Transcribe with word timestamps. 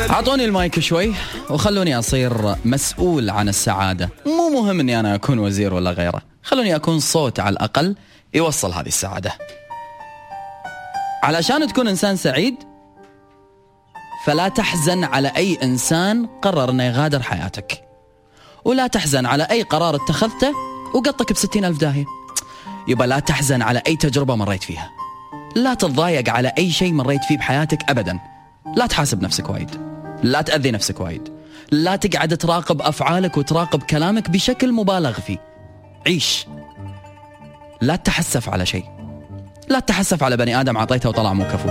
أعطوني 0.00 0.44
المايك 0.44 0.80
شوي 0.80 1.14
وخلوني 1.50 1.98
أصير 1.98 2.54
مسؤول 2.64 3.30
عن 3.30 3.48
السعادة. 3.48 4.10
مو 4.26 4.48
مهم 4.48 4.80
إني 4.80 5.00
أنا 5.00 5.14
أكون 5.14 5.38
وزير 5.38 5.74
ولا 5.74 5.90
غيره 5.90 6.22
خلوني 6.42 6.76
أكون 6.76 7.00
صوت 7.00 7.40
على 7.40 7.52
الأقل 7.52 7.96
يوصل 8.34 8.72
هذه 8.72 8.86
السعادة. 8.86 9.32
علشان 11.22 11.66
تكون 11.66 11.88
إنسان 11.88 12.16
سعيد 12.16 12.54
فلا 14.26 14.48
تحزن 14.48 15.04
على 15.04 15.32
أي 15.36 15.58
إنسان 15.62 16.26
قرر 16.42 16.70
إنه 16.70 16.84
يغادر 16.84 17.22
حياتك. 17.22 17.84
ولا 18.64 18.86
تحزن 18.86 19.26
على 19.26 19.42
أي 19.50 19.62
قرار 19.62 19.96
اتخذته 19.96 20.52
وقطك 20.94 21.32
بستين 21.32 21.64
ألف 21.64 21.78
داهية. 21.78 22.04
يبقى 22.88 23.06
لا 23.08 23.18
تحزن 23.18 23.62
على 23.62 23.82
أي 23.86 23.96
تجربة 23.96 24.34
مريت 24.34 24.62
فيها. 24.62 24.90
لا 25.56 25.74
تتضايق 25.74 26.30
على 26.30 26.52
أي 26.58 26.70
شيء 26.70 26.92
مريت 26.92 27.24
فيه 27.24 27.38
بحياتك 27.38 27.78
ابدا. 27.88 28.31
لا 28.76 28.86
تحاسب 28.86 29.22
نفسك 29.22 29.50
وايد. 29.50 29.70
لا 30.22 30.42
تأذي 30.42 30.70
نفسك 30.70 31.00
وايد. 31.00 31.28
لا 31.70 31.96
تقعد 31.96 32.36
تراقب 32.36 32.82
أفعالك 32.82 33.36
وتراقب 33.36 33.82
كلامك 33.82 34.30
بشكل 34.30 34.72
مبالغ 34.72 35.12
فيه. 35.12 35.38
عيش. 36.06 36.46
لا 37.80 37.96
تتحسف 37.96 38.48
على 38.48 38.66
شيء. 38.66 38.84
لا 39.68 39.80
تتحسف 39.80 40.22
على 40.22 40.36
بني 40.36 40.60
آدم 40.60 40.78
عطيته 40.78 41.08
وطلع 41.08 41.32
مو 41.32 41.44
كفو. 41.44 41.68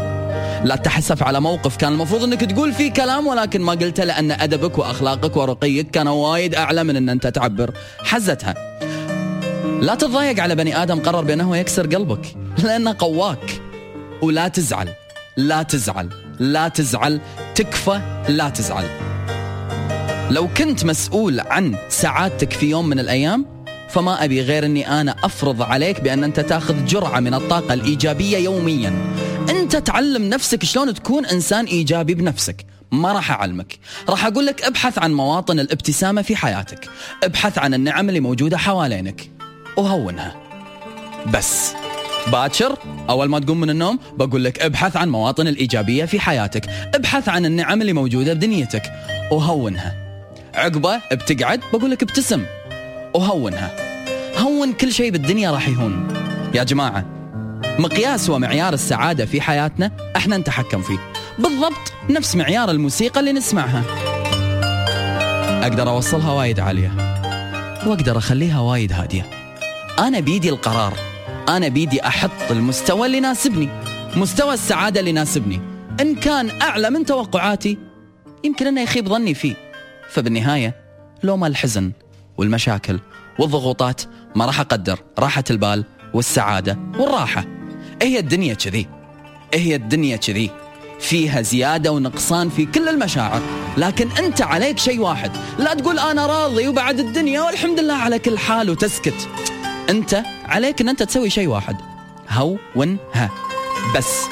لا 0.64 0.76
تتحسف 0.76 1.24
على 1.24 1.42
موقف 1.42 1.78
كان 1.78 1.94
المفروض 1.94 2.24
إنك 2.24 2.42
تقول 2.42 2.74
فيه 2.74 2.94
كلام 2.94 3.28
ولكن 3.28 3.62
ما 3.62 3.72
قلته 3.72 4.04
لأن 4.04 4.32
أدبك 4.32 4.78
وأخلاقك 4.78 5.38
ورقيك 5.38 5.92
كان 5.92 6.08
وايد 6.08 6.56
أعلى 6.56 6.84
من 6.84 6.96
إن 6.96 7.10
أنت 7.10 7.28
تعبر. 7.28 7.74
حزتها. 8.00 8.56
لا 9.82 9.96
تتضايق 9.96 10.40
على 10.40 10.56
بني 10.56 10.84
آدم 10.84 11.00
قرر 11.00 11.22
بأنه 11.22 11.58
يكسر 11.58 11.88
قلبك. 11.88 12.36
لأنه 12.64 12.96
قواك. 13.00 13.62
ولا 14.22 14.48
تزعل. 14.48 14.90
لا 15.38 15.64
تزعل. 15.64 16.10
لا 16.42 16.68
تزعل 16.68 17.22
تكفى 17.56 18.24
لا 18.30 18.50
تزعل. 18.50 18.86
لو 20.32 20.48
كنت 20.58 20.86
مسؤول 20.86 21.40
عن 21.40 21.76
سعادتك 21.90 22.54
في 22.54 22.70
يوم 22.70 22.90
من 22.90 23.00
الأيام 23.00 23.46
فما 23.90 24.24
أبي 24.24 24.42
غير 24.42 24.66
أني 24.66 25.02
أنا 25.02 25.16
أفرض 25.24 25.62
عليك 25.62 26.02
بأن 26.02 26.24
أنت 26.24 26.40
تأخذ 26.40 26.86
جرعة 26.86 27.20
من 27.20 27.34
الطاقة 27.34 27.74
الإيجابية 27.74 28.38
يوميا. 28.38 28.94
أنت 29.50 29.76
تعلم 29.76 30.30
نفسك 30.30 30.64
شلون 30.64 30.94
تكون 30.94 31.26
إنسان 31.26 31.66
إيجابي 31.66 32.14
بنفسك. 32.14 32.66
ما 32.92 33.14
راح 33.14 33.32
أعلمك. 33.32 33.80
راح 34.10 34.26
أقول 34.26 34.46
لك 34.46 34.62
ابحث 34.62 35.00
عن 35.00 35.14
مواطن 35.14 35.60
الابتسامة 35.60 36.22
في 36.22 36.36
حياتك. 36.36 36.90
ابحث 37.24 37.58
عن 37.58 37.74
النعم 37.74 38.10
اللي 38.10 38.20
موجودة 38.20 38.58
حوالينك. 38.58 39.32
وهونها. 39.78 40.36
بس. 41.34 41.74
باكر؟ 42.28 42.78
أول 43.10 43.30
ما 43.30 43.40
تقوم 43.40 43.60
من 43.60 43.70
النوم 43.70 44.00
بقول 44.18 44.44
لك 44.44 44.62
ابحث 44.62 44.98
عن 44.98 45.10
مواطن 45.10 45.48
الإيجابية 45.48 46.06
في 46.06 46.20
حياتك. 46.20 46.70
ابحث 46.96 47.30
عن 47.30 47.46
النعم 47.46 47.82
اللي 47.82 47.94
موجودة 47.94 48.34
بدنيتك. 48.34 48.84
وهونها 49.32 49.96
عقبه 50.54 51.02
بتقعد 51.12 51.62
بقول 51.74 51.92
لك 51.92 52.04
ابتسم. 52.04 52.46
وهونها 53.16 53.72
هون 54.38 54.74
كل 54.74 54.94
شيء 54.94 55.12
بالدنيا 55.12 55.52
راح 55.52 55.68
يهون. 55.68 56.08
يا 56.54 56.64
جماعة 56.64 57.06
مقياس 57.80 58.30
ومعيار 58.30 58.74
السعادة 58.74 59.26
في 59.26 59.42
حياتنا 59.42 59.92
إحنا 60.16 60.38
نتحكم 60.38 60.82
فيه. 60.82 60.98
بالضبط 61.40 61.94
نفس 62.10 62.36
معيار 62.36 62.72
الموسيقى 62.72 63.20
اللي 63.20 63.32
نسمعها. 63.32 63.84
أقدر 65.64 65.90
أوصلها 65.90 66.32
وايد 66.32 66.60
عالية. 66.60 66.92
وأقدر 67.86 68.18
أخليها 68.18 68.60
وايد 68.60 68.94
هادية. 68.94 69.26
أنا 70.00 70.20
بيدي 70.20 70.50
القرار. 70.50 70.94
أنا 71.50 71.68
بيدي 71.68 72.08
أحط 72.08 72.52
المستوى 72.52 73.06
اللي 73.06 73.18
يناسبني 73.18 73.70
مستوى 74.16 74.54
السعادة 74.54 75.00
اللي 75.00 75.10
يناسبني 75.10 75.62
إن 76.02 76.16
كان 76.16 76.62
أعلى 76.62 76.90
من 76.90 77.06
توقعاتي 77.06 77.78
يمكن 78.44 78.68
أنه 78.68 78.82
يخيب 78.82 79.08
ظني 79.08 79.34
فيه. 79.34 79.56
فبالنهاية 80.10 80.76
لو 81.24 81.38
ما 81.38 81.48
الحزن 81.48 81.92
والمشاكل 82.38 83.00
والضغوطات 83.40 84.02
ما 84.36 84.46
راح 84.46 84.60
أقدر 84.60 85.00
راحة 85.20 85.44
البال 85.50 85.86
والسعادة 86.14 86.80
والراحة. 86.98 87.46
هي 88.02 88.20
الدنيا 88.20 88.54
كذي 88.54 88.88
هي 89.54 89.76
الدنيا 89.76 90.16
كذي. 90.16 90.50
فيها 91.00 91.42
زيادة 91.42 91.92
ونقصان 91.92 92.50
في 92.50 92.66
كل 92.66 92.90
المشاعر. 92.90 93.42
لكن 93.78 94.10
أنت 94.12 94.42
عليك 94.42 94.78
شيء 94.80 95.00
واحد. 95.00 95.32
لا 95.60 95.74
تقول 95.74 96.00
أنا 96.00 96.26
راضي 96.26 96.68
وبعد 96.68 97.00
الدنيا 97.00 97.42
والحمد 97.42 97.80
لله 97.80 97.94
على 97.94 98.20
كل 98.20 98.38
حال 98.38 98.70
وتسكت. 98.70 99.28
أنت 99.90 100.24
عليك 100.52 100.82
إن 100.82 100.90
أنت 100.90 101.04
تسوي 101.04 101.30
شيء 101.30 101.48
واحد. 101.48 101.76
هونها 102.30 103.30
بس. 103.98 104.24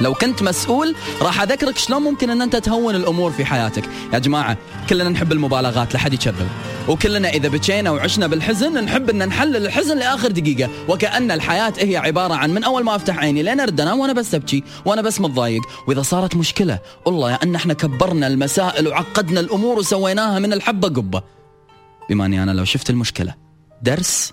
لو 0.00 0.14
كنت 0.14 0.42
مسؤول 0.42 0.94
راح 1.22 1.42
أذكرك 1.42 1.78
شلون 1.78 2.02
ممكن 2.02 2.30
إن 2.30 2.42
أنت 2.42 2.56
تهون 2.56 2.94
الأمور 2.94 3.30
في 3.32 3.44
حياتك. 3.44 3.88
يا 4.12 4.18
جماعة 4.18 4.56
كلنا 4.90 5.08
نحب 5.08 5.32
المبالغات 5.32 5.94
لحد 5.94 6.12
يكذب 6.12 6.48
وكلنا 6.88 7.28
إذا 7.28 7.48
بكينا 7.48 7.90
وعشنا 7.90 8.26
بالحزن 8.26 8.84
نحب 8.84 9.10
إن 9.10 9.28
نحلل 9.28 9.56
الحزن 9.56 9.98
لآخر 9.98 10.30
دقيقة. 10.30 10.70
وكأن 10.88 11.30
الحياة 11.30 11.72
هي 11.78 11.96
عبارة 11.96 12.34
عن 12.34 12.50
من 12.50 12.64
أول 12.64 12.84
ما 12.84 12.96
أفتح 12.96 13.18
عيني 13.18 13.42
لين 13.42 13.60
أرد 13.60 13.80
أنام 13.80 14.00
وأنا 14.00 14.12
بس 14.12 14.34
أبكي 14.34 14.64
وأنا 14.84 15.02
بس 15.02 15.20
متضايق. 15.20 15.62
وإذا 15.88 16.02
صارت 16.02 16.36
مشكلة 16.36 16.78
والله 17.04 17.30
يا 17.30 17.38
أن 17.42 17.54
إحنا 17.54 17.74
كبرنا 17.74 18.26
المسائل 18.26 18.88
وعقدنا 18.88 19.40
الأمور 19.40 19.78
وسويناها 19.78 20.38
من 20.38 20.52
الحبة 20.52 20.88
قبة. 20.88 21.22
بما 22.10 22.26
أني 22.26 22.42
أنا 22.42 22.50
لو 22.50 22.64
شفت 22.64 22.90
المشكلة. 22.90 23.34
درس 23.82 24.32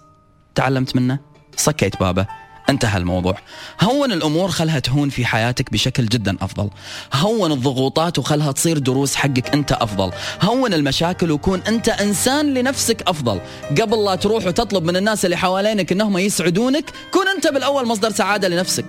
تعلمت 0.56 0.96
منه؟ 0.96 1.20
صكيت 1.58 2.00
بابه. 2.00 2.26
انتهى 2.70 2.98
الموضوع. 2.98 3.38
هون 3.82 4.12
الأمور 4.12 4.50
خلها 4.50 4.80
تهون 4.80 5.10
في 5.10 5.26
حياتك 5.26 5.72
بشكل 5.72 6.06
جدا 6.06 6.38
أفضل. 6.42 6.70
هون 7.14 7.52
الضغوطات 7.52 8.20
وخلها 8.20 8.52
تصير 8.52 8.78
دروس 8.78 9.16
حقك 9.16 9.54
أنت 9.54 9.72
أفضل. 9.72 10.12
هون 10.42 10.74
المشاكل 10.74 11.32
وكون 11.32 11.62
أنت 11.68 11.90
إنسان 11.90 12.54
لنفسك 12.54 13.02
أفضل. 13.08 13.42
قبل 13.82 14.06
لا 14.06 14.16
تروح 14.16 14.46
وتطلب 14.46 14.84
من 14.84 14.96
الناس 14.96 15.26
اللي 15.26 15.38
حوالينك 15.38 15.92
إنهم 15.92 16.18
يسعدونك 16.18 16.86
كون 17.12 17.28
أنت 17.28 17.48
بالأول 17.48 17.88
مصدر 17.88 18.12
سعادة 18.12 18.48
لنفسك. 18.48 18.86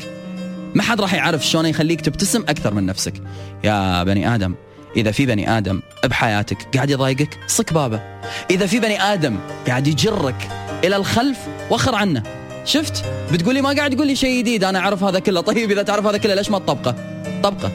ما 0.75 0.83
حد 0.83 1.01
راح 1.01 1.15
يعرف 1.15 1.47
شلون 1.47 1.67
يخليك 1.67 2.01
تبتسم 2.01 2.41
أكثر 2.41 2.75
من 2.75 2.87
نفسك. 2.87 3.15
يا 3.65 4.05
بني 4.05 4.35
آدم 4.35 4.55
إذا 4.97 5.11
في 5.11 5.27
بني 5.27 5.59
آدم 5.59 5.83
بحياتك 6.05 6.77
قاعد 6.77 6.91
يضايقك 6.91 7.39
صك 7.47 7.73
بابه. 7.73 8.01
إذا 8.51 8.67
في 8.67 8.81
بني 8.81 9.03
آدم 9.03 9.39
قاعد 9.67 9.87
يجرك 9.87 10.64
إلى 10.85 10.97
الخلف 10.97 11.39
وخر 11.71 11.95
عنه. 11.95 12.23
شفت؟ 12.65 13.05
بتقولي 13.33 13.63
ما 13.63 13.73
قاعد 13.73 13.97
تقول 13.97 14.07
لي 14.07 14.17
شيء 14.17 14.39
جديد 14.39 14.65
أنا 14.65 14.79
أعرف 14.79 15.05
هذا 15.05 15.19
كله. 15.19 15.41
طيب 15.51 15.71
إذا 15.71 15.83
تعرف 15.83 16.07
هذا 16.07 16.19
كله 16.19 16.35
ليش 16.35 16.51
ما 16.51 16.59
تطبقه؟ 16.59 16.95
طبقه. 17.43 17.73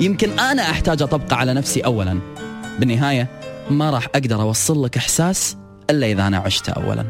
يمكن 0.00 0.38
أنا 0.38 0.62
أحتاج 0.62 1.02
أطبقه 1.02 1.36
على 1.36 1.54
نفسي 1.54 1.80
اولا. 1.80 2.20
بالنهاية 2.78 3.28
ما 3.70 3.90
راح 3.90 4.06
أقدر 4.14 4.42
أوصل 4.42 4.84
لك 4.84 4.96
إحساس 4.96 5.56
إلا 5.90 6.06
إذا 6.06 6.26
أنا 6.26 6.38
عشته 6.38 6.72
اولا. 6.72 7.04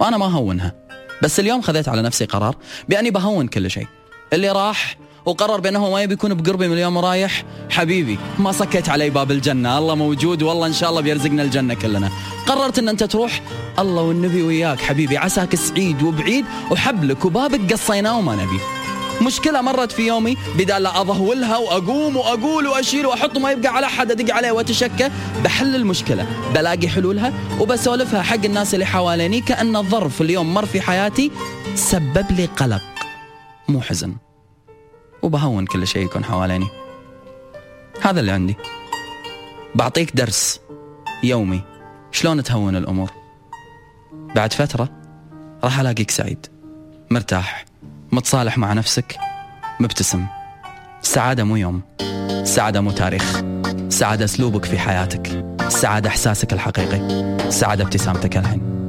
وأنا 0.00 0.16
ما 0.16 0.26
هونها. 0.26 0.74
بس 1.22 1.40
اليوم 1.40 1.62
خذيت 1.62 1.88
على 1.88 2.02
نفسي 2.02 2.24
قرار 2.24 2.56
بأني 2.88 3.10
بهون 3.10 3.48
كل 3.48 3.70
شيء. 3.70 3.86
اللي 4.32 4.50
راح 4.50 4.96
وقرر 5.26 5.60
بأنه 5.60 5.90
ما 5.90 6.02
يبي 6.02 6.14
يكون 6.14 6.34
بقربي 6.34 6.68
من 6.68 6.74
اليوم 6.74 6.98
رايح. 6.98 7.44
حبيبي 7.70 8.18
ما 8.38 8.52
صكيت 8.52 8.88
علي 8.88 9.10
باب 9.10 9.30
الجنة. 9.30 9.78
الله 9.78 9.94
موجود 9.94 10.42
والله 10.42 10.66
إن 10.66 10.72
شاء 10.72 10.90
الله 10.90 11.00
بيرزقنا 11.00 11.42
الجنة 11.42 11.74
كلنا. 11.74 12.10
قررت 12.46 12.78
إن 12.78 12.88
أنت 12.88 13.04
تروح؟ 13.04 13.42
الله 13.78 14.02
والنبي 14.02 14.42
وياك 14.42 14.80
حبيبي. 14.80 15.18
عساك 15.18 15.54
سعيد 15.54 16.02
وبعيد 16.02 16.44
وحبلك 16.70 17.24
وبابك 17.24 17.72
قصيناه 17.72 18.18
وما 18.18 18.34
نبي. 18.34 18.60
مشكلة 19.26 19.60
مرت 19.60 19.92
في 19.92 20.06
يومي 20.06 20.36
بدال 20.58 20.82
لا 20.82 21.00
أظهولها 21.00 21.56
وأقوم 21.56 22.16
وأقول 22.16 22.66
وأشيل 22.66 23.06
وأحط 23.06 23.38
ما 23.38 23.50
يبقى 23.50 23.76
على 23.76 23.86
أحد 23.86 24.10
أدق 24.10 24.34
عليه 24.34 24.52
وأتشكى. 24.52 25.10
بحل 25.44 25.74
المشكلة. 25.74 26.26
بلاقي 26.54 26.88
حلولها 26.88 27.32
وبسولفها 27.60 28.22
حق 28.22 28.44
الناس 28.44 28.74
اللي 28.74 28.86
حواليني 28.86 29.40
كأن 29.40 29.76
الظرف 29.76 30.20
اليوم 30.20 30.54
مر 30.54 30.66
في 30.66 30.80
حياتي 30.80 31.30
سبب 31.74 32.26
لي 32.30 32.44
قلق. 32.44 32.82
مو 33.68 33.80
حزن. 33.80 34.29
وبهون 35.22 35.66
كل 35.66 35.86
شيء 35.86 36.04
يكون 36.04 36.24
حواليني. 36.24 36.68
هذا 38.02 38.20
اللي 38.20 38.32
عندي. 38.32 38.56
بعطيك 39.74 40.16
درس 40.16 40.60
يومي 41.22 41.62
شلون 42.12 42.42
تهون 42.42 42.76
الأمور. 42.76 43.10
بعد 44.36 44.52
فترة 44.52 44.88
راح 45.64 45.80
ألاقيك 45.80 46.10
سعيد 46.10 46.46
مرتاح 47.10 47.64
متصالح 48.12 48.58
مع 48.58 48.72
نفسك 48.72 49.16
مبتسم. 49.80 50.26
السعادة 51.02 51.44
مو 51.44 51.56
يوم 51.56 51.82
السعادة 52.00 52.80
مو 52.80 52.90
تاريخ. 52.90 53.40
السعادة 53.66 54.24
أسلوبك 54.24 54.64
في 54.64 54.78
حياتك 54.78 55.28
السعادة 55.60 56.08
إحساسك 56.08 56.52
الحقيقي 56.52 56.96
السعادة 57.48 57.84
ابتسامتك 57.84 58.36
الحين. 58.36 58.86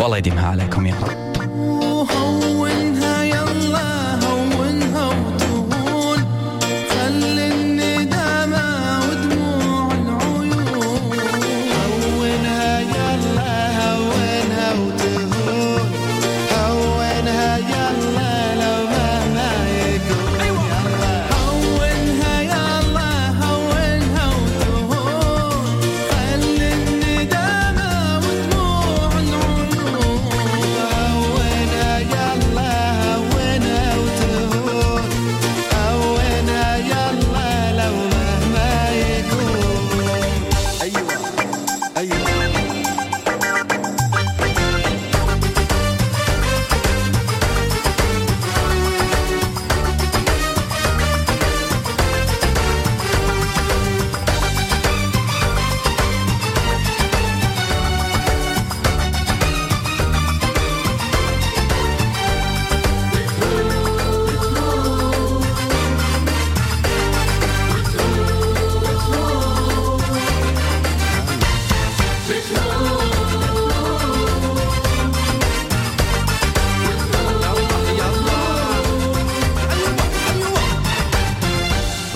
والله 0.00 0.16
يديمها 0.16 0.48
عليكم 0.48 0.86
يا 0.86 0.94
رب. 0.94 1.31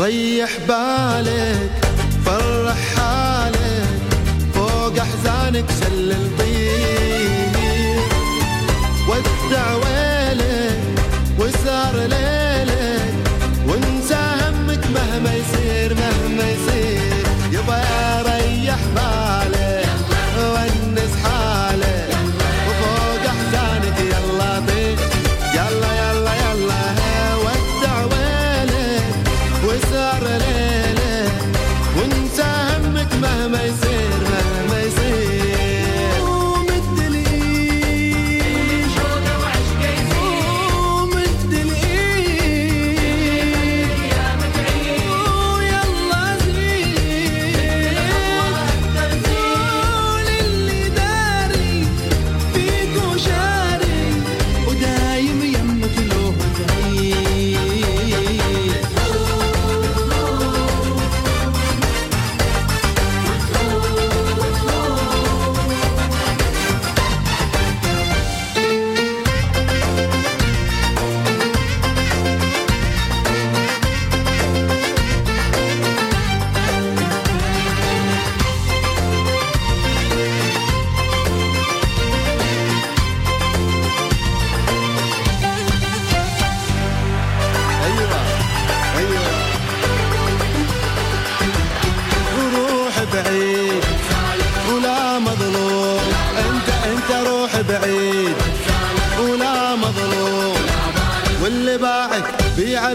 ريح 0.00 0.58
بالك. 0.68 1.85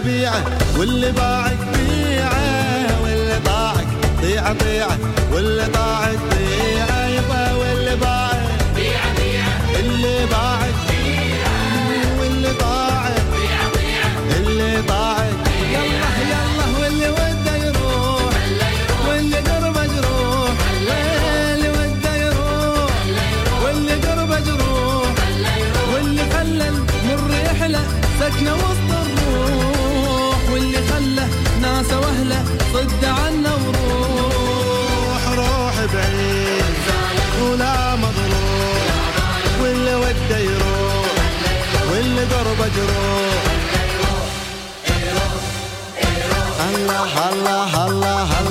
بيعه 0.00 0.44
واللي 0.78 1.12
باعك 1.12 1.58
بيعه 1.74 3.02
واللي 3.02 3.38
طاعك 3.44 3.86
طيعه 4.22 4.52
طيعه 4.58 4.98
واللي 5.32 5.66
طاعك 5.66 6.11
الفجر 42.62 42.90
الله 46.68 47.28
الله 47.28 47.86
الله 47.86 47.86
الله 47.86 48.41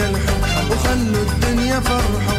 ينحو 0.00 0.34
وخلوا 0.70 1.22
الدنيا 1.22 1.80
فرحوا 1.80 2.38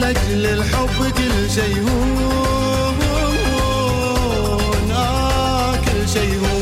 لاجل 0.00 0.46
الحب 0.46 0.98
كل 1.16 1.50
شي 1.54 1.80
هون 1.80 2.98
آه 4.92 5.76
كل 5.76 6.08
هون 6.36 6.61